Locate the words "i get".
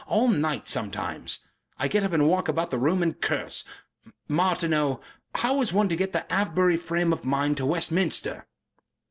1.77-2.03